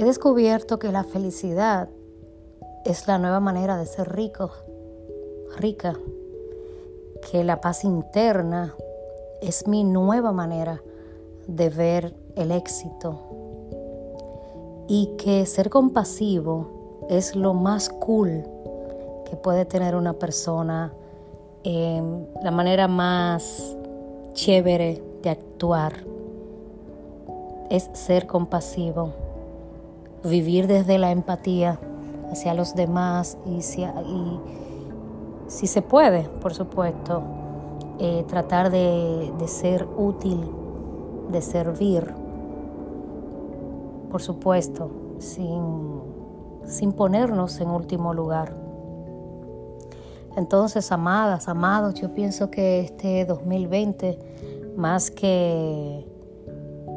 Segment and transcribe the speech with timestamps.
[0.00, 1.90] He descubierto que la felicidad
[2.86, 4.50] es la nueva manera de ser rico,
[5.58, 5.94] rica,
[7.30, 8.74] que la paz interna
[9.42, 10.82] es mi nueva manera
[11.46, 13.18] de ver el éxito
[14.88, 18.42] y que ser compasivo es lo más cool
[19.28, 20.94] que puede tener una persona,
[21.62, 23.76] la manera más
[24.32, 25.92] chévere de actuar
[27.68, 29.28] es ser compasivo,
[30.24, 31.78] vivir desde la empatía
[32.30, 33.86] hacia los demás y si,
[35.66, 37.22] se puede, por supuesto,
[37.98, 40.40] eh, tratar de, de ser útil,
[41.30, 42.14] de servir,
[44.10, 46.00] por supuesto, sin,
[46.64, 48.54] sin ponernos en último lugar.
[50.36, 54.18] Entonces, amadas, amados, yo pienso que este 2020,
[54.76, 56.06] más que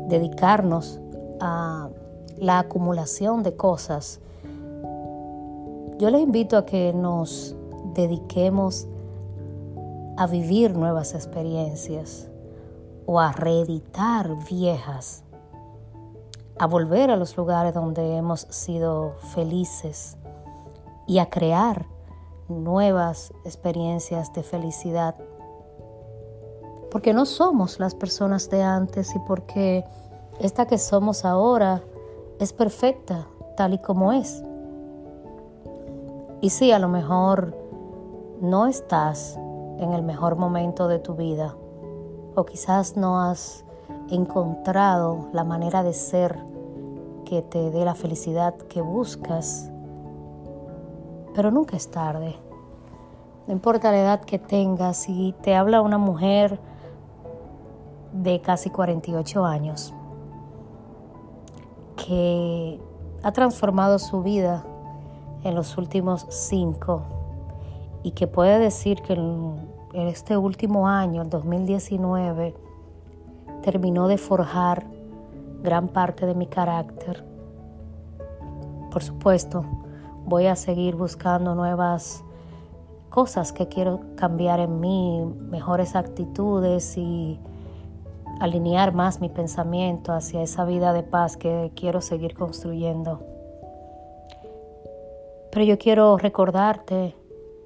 [0.07, 0.99] dedicarnos
[1.39, 1.89] a
[2.37, 4.19] la acumulación de cosas,
[5.99, 7.55] yo les invito a que nos
[7.93, 8.87] dediquemos
[10.17, 12.29] a vivir nuevas experiencias
[13.05, 15.23] o a reeditar viejas,
[16.57, 20.17] a volver a los lugares donde hemos sido felices
[21.07, 21.85] y a crear
[22.47, 25.15] nuevas experiencias de felicidad.
[26.91, 29.85] Porque no somos las personas de antes y porque
[30.39, 31.81] esta que somos ahora
[32.44, 34.44] es perfecta tal y como es.
[36.41, 37.58] Y sí, a lo mejor
[38.41, 39.39] no estás
[39.80, 41.55] en el mejor momento de tu vida
[42.35, 43.63] o quizás no has
[44.09, 46.38] encontrado la manera de ser
[47.25, 49.69] que te dé la felicidad que buscas
[51.33, 52.35] pero nunca es tarde.
[53.47, 56.59] No importa la edad que tengas, si te habla una mujer
[58.11, 59.94] de casi 48 años
[62.05, 62.79] que
[63.23, 64.66] ha transformado su vida
[65.44, 67.03] en los últimos cinco
[68.03, 72.55] y que puede decir que en, este último año, el 2019,
[73.61, 74.85] terminó de forjar
[75.61, 77.23] gran parte de mi carácter.
[78.91, 79.63] Por supuesto,
[80.25, 82.23] voy a seguir buscando nuevas
[83.09, 87.39] cosas que quiero cambiar en mí, mejores actitudes y
[88.43, 93.21] alinear más mi pensamiento hacia esa vida de paz que quiero seguir construyendo.
[95.49, 97.15] Pero yo quiero recordarte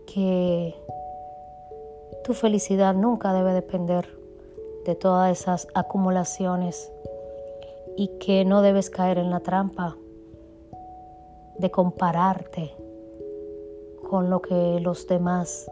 [0.05, 0.75] que
[2.23, 4.07] tu felicidad nunca debe depender
[4.85, 6.91] de todas esas acumulaciones
[7.95, 9.97] y que no debes caer en la trampa
[11.57, 12.75] de compararte
[14.07, 15.71] con lo que los demás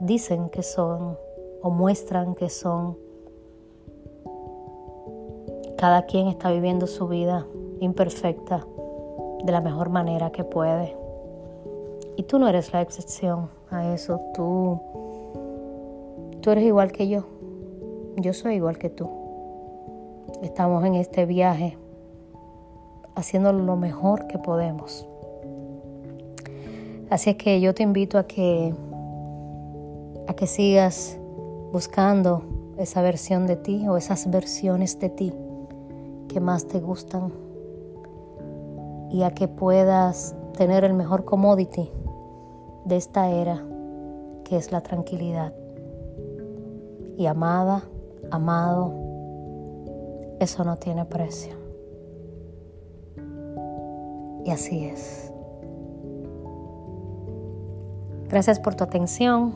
[0.00, 1.16] dicen que son
[1.62, 3.11] o muestran que son.
[5.82, 7.44] Cada quien está viviendo su vida
[7.80, 8.64] imperfecta
[9.42, 10.96] de la mejor manera que puede.
[12.14, 14.20] Y tú no eres la excepción a eso.
[14.32, 14.80] Tú,
[16.40, 17.24] tú eres igual que yo.
[18.14, 19.10] Yo soy igual que tú.
[20.40, 21.76] Estamos en este viaje
[23.16, 25.08] haciendo lo mejor que podemos.
[27.10, 28.72] Así es que yo te invito a que,
[30.28, 31.18] a que sigas
[31.72, 32.44] buscando
[32.78, 35.32] esa versión de ti o esas versiones de ti
[36.32, 37.32] que más te gustan
[39.10, 41.90] y a que puedas tener el mejor commodity
[42.86, 43.62] de esta era
[44.44, 45.54] que es la tranquilidad.
[47.16, 47.82] Y amada,
[48.30, 48.94] amado,
[50.40, 51.54] eso no tiene precio.
[54.44, 55.32] Y así es.
[58.28, 59.52] Gracias por tu atención.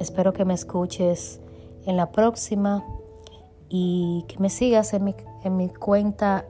[0.00, 1.40] Espero que me escuches
[1.84, 2.84] en la próxima
[3.68, 5.14] y que me sigas en mi,
[5.44, 6.44] en mi cuenta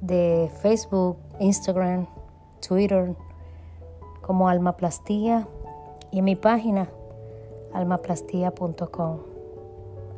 [0.00, 2.06] de Facebook, Instagram,
[2.66, 3.14] Twitter
[4.22, 5.46] como Almaplastía
[6.10, 6.88] y en mi página
[7.72, 9.18] almaplastía.com.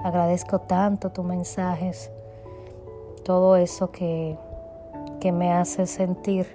[0.02, 2.10] Agradezco tanto tus mensajes,
[3.24, 4.38] todo eso que,
[5.20, 6.46] que me hace sentir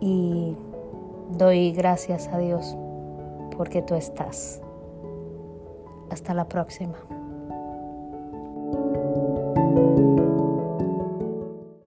[0.00, 0.56] y
[1.36, 2.76] Doy gracias a Dios
[3.56, 4.60] porque tú estás.
[6.10, 7.19] Hasta la próxima.